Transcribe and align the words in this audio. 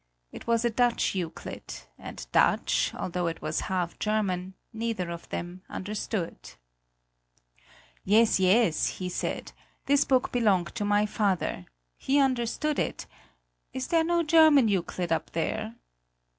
It 0.31 0.47
was 0.47 0.65
a 0.65 0.71
Dutch 0.71 1.13
Euclid, 1.13 1.75
and 1.99 2.25
Dutch, 2.31 2.91
although 2.95 3.27
it 3.27 3.43
was 3.43 3.59
half 3.69 3.99
German, 3.99 4.55
neither 4.73 5.11
of 5.11 5.29
them 5.29 5.61
understood. 5.69 6.37
"Yes, 8.03 8.39
yes," 8.39 8.87
he 8.97 9.09
said, 9.09 9.51
"this 9.85 10.03
book 10.03 10.31
belonged 10.31 10.73
to 10.73 10.85
my 10.85 11.05
father; 11.05 11.67
he 11.99 12.17
understood 12.19 12.79
it; 12.79 13.05
is 13.73 13.89
there 13.89 14.03
no 14.03 14.23
German 14.23 14.67
Euclid 14.69 15.11
up 15.11 15.33
there?" 15.33 15.75